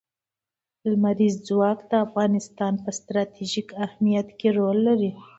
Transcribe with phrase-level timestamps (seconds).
[0.89, 5.11] لمریز ځواک د افغانستان په ستراتیژیک اهمیت کې رول لري.